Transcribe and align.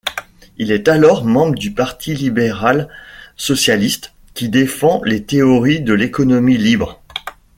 Il 0.57 0.71
est 0.71 0.87
alors 0.87 1.25
membre 1.25 1.53
du 1.59 1.73
Parti 1.75 2.15
libéral-socialiste 2.15 4.13
qui 4.33 4.49
défend 4.49 4.99
les 5.05 5.21
théories 5.25 5.81
de 5.81 5.93
l'économie 5.93 6.57
libre. 6.57 7.03